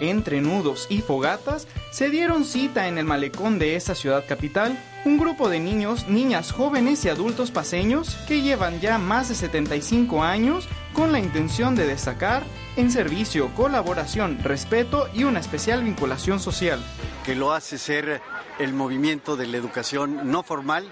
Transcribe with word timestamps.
entre 0.00 0.40
nudos 0.40 0.86
y 0.90 1.02
fogatas, 1.02 1.66
se 1.90 2.10
dieron 2.10 2.44
cita 2.44 2.88
en 2.88 2.98
el 2.98 3.04
malecón 3.04 3.58
de 3.58 3.76
esa 3.76 3.94
ciudad 3.94 4.24
capital 4.26 4.78
un 5.04 5.18
grupo 5.18 5.48
de 5.48 5.60
niños, 5.60 6.08
niñas 6.08 6.52
jóvenes 6.52 7.04
y 7.04 7.08
adultos 7.08 7.50
paseños 7.50 8.16
que 8.28 8.42
llevan 8.42 8.80
ya 8.80 8.98
más 8.98 9.28
de 9.28 9.34
75 9.34 10.22
años 10.22 10.68
con 10.92 11.12
la 11.12 11.18
intención 11.18 11.74
de 11.74 11.86
destacar 11.86 12.42
en 12.76 12.90
servicio, 12.90 13.48
colaboración, 13.54 14.38
respeto 14.42 15.08
y 15.14 15.24
una 15.24 15.40
especial 15.40 15.82
vinculación 15.82 16.40
social. 16.40 16.80
Que 17.24 17.34
lo 17.34 17.52
hace 17.52 17.78
ser 17.78 18.20
el 18.58 18.74
movimiento 18.74 19.36
de 19.36 19.46
la 19.46 19.56
educación 19.56 20.30
no 20.30 20.42
formal, 20.42 20.90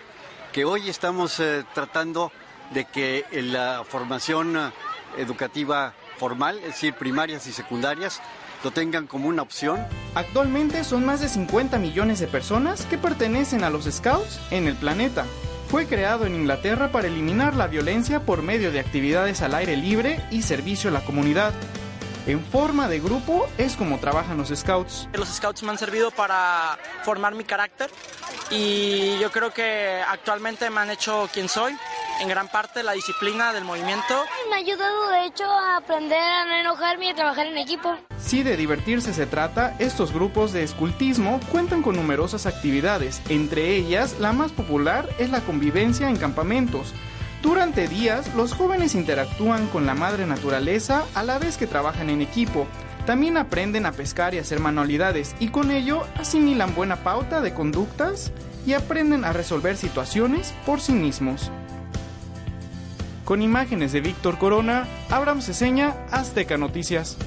que 0.52 0.64
hoy 0.64 0.88
estamos 0.88 1.38
eh, 1.40 1.64
tratando 1.74 2.32
de 2.72 2.84
que 2.86 3.24
la 3.32 3.84
formación 3.86 4.56
eh, 4.56 4.70
educativa 5.18 5.94
formal, 6.16 6.58
es 6.58 6.66
decir, 6.66 6.94
primarias 6.94 7.46
y 7.46 7.52
secundarias, 7.52 8.20
lo 8.64 8.70
tengan 8.70 9.06
como 9.06 9.28
una 9.28 9.42
opción. 9.42 9.84
Actualmente 10.14 10.84
son 10.84 11.04
más 11.04 11.20
de 11.20 11.28
50 11.28 11.78
millones 11.78 12.18
de 12.18 12.26
personas 12.26 12.86
que 12.86 12.98
pertenecen 12.98 13.64
a 13.64 13.70
los 13.70 13.84
Scouts 13.84 14.40
en 14.50 14.66
el 14.66 14.76
planeta. 14.76 15.24
Fue 15.68 15.86
creado 15.86 16.24
en 16.24 16.34
Inglaterra 16.34 16.90
para 16.90 17.08
eliminar 17.08 17.54
la 17.54 17.66
violencia 17.66 18.20
por 18.20 18.42
medio 18.42 18.72
de 18.72 18.80
actividades 18.80 19.42
al 19.42 19.54
aire 19.54 19.76
libre 19.76 20.20
y 20.30 20.42
servicio 20.42 20.90
a 20.90 20.92
la 20.92 21.04
comunidad. 21.04 21.52
En 22.26 22.44
forma 22.44 22.88
de 22.88 23.00
grupo 23.00 23.46
es 23.56 23.76
como 23.76 23.98
trabajan 23.98 24.36
los 24.36 24.48
scouts. 24.48 25.08
Los 25.12 25.28
scouts 25.28 25.62
me 25.62 25.70
han 25.70 25.78
servido 25.78 26.10
para 26.10 26.78
formar 27.02 27.34
mi 27.34 27.44
carácter 27.44 27.90
y 28.50 29.18
yo 29.18 29.30
creo 29.30 29.50
que 29.50 30.02
actualmente 30.06 30.68
me 30.70 30.80
han 30.80 30.90
hecho 30.90 31.28
quien 31.32 31.48
soy 31.48 31.74
en 32.20 32.28
gran 32.28 32.48
parte 32.48 32.82
la 32.82 32.92
disciplina 32.92 33.52
del 33.52 33.64
movimiento. 33.64 34.14
Me 34.50 34.56
ha 34.56 34.58
ayudado 34.58 35.10
de 35.10 35.26
hecho 35.26 35.44
a 35.44 35.76
aprender 35.76 36.18
a 36.20 36.44
no 36.44 36.54
enojarme 36.54 37.06
y 37.06 37.08
a 37.10 37.14
trabajar 37.14 37.46
en 37.46 37.58
equipo. 37.58 37.96
Si 38.18 38.42
de 38.42 38.56
divertirse 38.56 39.12
se 39.12 39.26
trata, 39.26 39.76
estos 39.78 40.12
grupos 40.12 40.52
de 40.52 40.62
escultismo 40.62 41.40
cuentan 41.50 41.82
con 41.82 41.96
numerosas 41.96 42.46
actividades, 42.46 43.22
entre 43.28 43.76
ellas 43.76 44.16
la 44.18 44.32
más 44.32 44.52
popular 44.52 45.08
es 45.18 45.30
la 45.30 45.40
convivencia 45.40 46.08
en 46.08 46.16
campamentos. 46.16 46.92
Durante 47.42 47.86
días, 47.86 48.34
los 48.34 48.52
jóvenes 48.52 48.94
interactúan 48.94 49.68
con 49.68 49.86
la 49.86 49.94
madre 49.94 50.26
naturaleza 50.26 51.04
a 51.14 51.22
la 51.22 51.38
vez 51.38 51.56
que 51.56 51.68
trabajan 51.68 52.10
en 52.10 52.20
equipo. 52.20 52.66
También 53.06 53.36
aprenden 53.36 53.86
a 53.86 53.92
pescar 53.92 54.34
y 54.34 54.38
hacer 54.38 54.58
manualidades 54.58 55.34
y 55.38 55.48
con 55.48 55.70
ello 55.70 56.04
asimilan 56.16 56.74
buena 56.74 56.96
pauta 56.96 57.40
de 57.40 57.54
conductas 57.54 58.32
y 58.66 58.74
aprenden 58.74 59.24
a 59.24 59.32
resolver 59.32 59.76
situaciones 59.76 60.52
por 60.66 60.80
sí 60.80 60.92
mismos. 60.92 61.50
Con 63.28 63.42
imágenes 63.42 63.92
de 63.92 64.00
Víctor 64.00 64.38
Corona, 64.38 64.88
Abraham 65.10 65.42
Ceseña, 65.42 65.94
Azteca 66.10 66.56
Noticias. 66.56 67.18